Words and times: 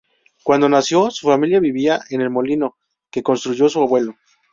Cuando 0.41 0.67
nació, 0.67 1.11
su 1.11 1.27
familia 1.27 1.59
vivía 1.59 1.99
en 2.09 2.21
el 2.21 2.31
molino 2.31 2.75
que 3.11 3.21
construyó 3.21 3.69
su 3.69 3.81
abuelo. 3.83 4.15